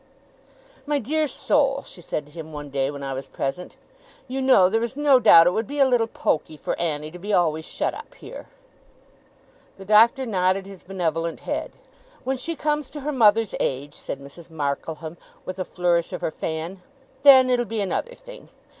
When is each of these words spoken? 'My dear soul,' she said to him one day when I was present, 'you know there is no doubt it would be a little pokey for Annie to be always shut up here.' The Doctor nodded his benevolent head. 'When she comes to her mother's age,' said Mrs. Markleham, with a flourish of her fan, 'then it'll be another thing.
'My 0.87 0.97
dear 0.97 1.27
soul,' 1.27 1.83
she 1.83 2.01
said 2.01 2.25
to 2.25 2.31
him 2.31 2.51
one 2.51 2.71
day 2.71 2.89
when 2.89 3.03
I 3.03 3.13
was 3.13 3.27
present, 3.27 3.77
'you 4.27 4.41
know 4.41 4.67
there 4.67 4.81
is 4.81 4.97
no 4.97 5.19
doubt 5.19 5.45
it 5.45 5.51
would 5.53 5.67
be 5.67 5.77
a 5.77 5.85
little 5.85 6.07
pokey 6.07 6.57
for 6.57 6.75
Annie 6.79 7.11
to 7.11 7.19
be 7.19 7.31
always 7.33 7.65
shut 7.65 7.93
up 7.93 8.15
here.' 8.15 8.47
The 9.77 9.85
Doctor 9.85 10.25
nodded 10.25 10.65
his 10.65 10.81
benevolent 10.81 11.41
head. 11.41 11.73
'When 12.23 12.37
she 12.37 12.55
comes 12.55 12.89
to 12.89 13.01
her 13.01 13.11
mother's 13.11 13.53
age,' 13.59 13.93
said 13.93 14.19
Mrs. 14.19 14.49
Markleham, 14.49 15.17
with 15.45 15.59
a 15.59 15.63
flourish 15.65 16.13
of 16.13 16.21
her 16.21 16.31
fan, 16.31 16.81
'then 17.21 17.51
it'll 17.51 17.65
be 17.65 17.79
another 17.81 18.15
thing. 18.15 18.49